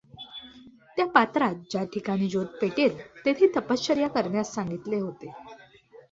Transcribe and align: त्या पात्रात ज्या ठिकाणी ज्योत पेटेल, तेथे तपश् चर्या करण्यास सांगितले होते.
त्या 0.97 1.05
पात्रात 1.05 1.55
ज्या 1.71 1.83
ठिकाणी 1.83 2.27
ज्योत 2.29 2.45
पेटेल, 2.61 2.97
तेथे 3.25 3.47
तपश् 3.55 3.85
चर्या 3.87 4.07
करण्यास 4.07 4.53
सांगितले 4.55 4.99
होते. 4.99 5.31